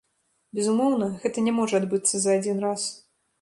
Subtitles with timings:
[0.59, 2.81] Безумоўна, гэта не можа адбыцца за адзін раз.